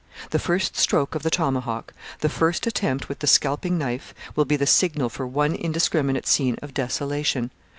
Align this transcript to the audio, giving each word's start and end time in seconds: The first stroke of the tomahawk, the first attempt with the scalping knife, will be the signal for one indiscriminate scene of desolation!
The 0.31 0.39
first 0.39 0.75
stroke 0.75 1.13
of 1.13 1.21
the 1.21 1.29
tomahawk, 1.29 1.93
the 2.21 2.27
first 2.27 2.65
attempt 2.65 3.07
with 3.07 3.19
the 3.19 3.27
scalping 3.27 3.77
knife, 3.77 4.15
will 4.35 4.45
be 4.45 4.55
the 4.55 4.65
signal 4.65 5.09
for 5.09 5.27
one 5.27 5.53
indiscriminate 5.53 6.25
scene 6.25 6.57
of 6.63 6.73
desolation! 6.73 7.51